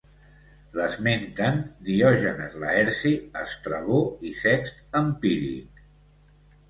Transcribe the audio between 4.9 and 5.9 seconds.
Empíric.